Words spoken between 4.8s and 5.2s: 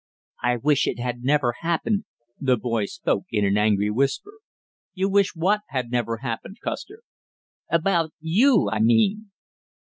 "You